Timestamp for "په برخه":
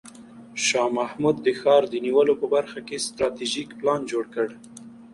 2.41-2.79